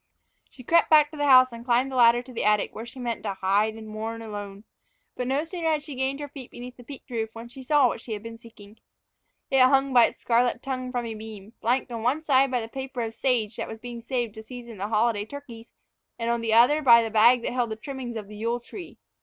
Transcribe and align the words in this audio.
She 0.49 0.63
crept 0.63 0.89
back 0.89 1.11
to 1.11 1.15
the 1.15 1.27
house 1.27 1.51
and 1.51 1.63
climbed 1.63 1.91
the 1.91 1.95
ladder 1.95 2.23
to 2.23 2.33
the 2.33 2.43
attic, 2.43 2.73
where 2.73 2.87
she 2.87 2.97
meant 2.99 3.21
to 3.21 3.35
hide 3.35 3.75
and 3.75 3.87
mourn 3.87 4.23
alone. 4.23 4.63
But 5.15 5.27
no 5.27 5.43
sooner 5.43 5.69
had 5.69 5.83
she 5.83 5.93
gained 5.93 6.19
her 6.19 6.27
feet 6.27 6.49
beneath 6.49 6.75
the 6.75 6.83
peaked 6.83 7.11
roof, 7.11 7.29
than 7.35 7.49
she 7.49 7.61
saw 7.61 7.85
what 7.85 8.01
she 8.01 8.13
had 8.13 8.23
been 8.23 8.35
seeking. 8.37 8.79
It 9.51 9.59
hung 9.59 9.93
by 9.93 10.05
its 10.07 10.17
scarlet 10.17 10.63
tongue 10.63 10.91
from 10.91 11.05
a 11.05 11.13
beam, 11.13 11.53
flanked 11.61 11.91
on 11.91 12.01
one 12.01 12.23
side 12.23 12.49
by 12.49 12.61
the 12.61 12.67
paper 12.67 13.01
of 13.01 13.13
sage 13.13 13.57
that 13.57 13.67
was 13.67 13.77
being 13.77 14.01
saved 14.01 14.33
to 14.33 14.41
season 14.41 14.79
the 14.79 14.87
holiday 14.87 15.23
turkeys, 15.23 15.71
and 16.17 16.31
on 16.31 16.41
the 16.41 16.55
other 16.55 16.81
by 16.81 17.03
the 17.03 17.11
bag 17.11 17.43
that 17.43 17.53
held 17.53 17.69
the 17.69 17.75
trimmings 17.75 18.15
of 18.17 18.27
the 18.27 18.35
Yule 18.37 18.59
tree. 18.59 18.97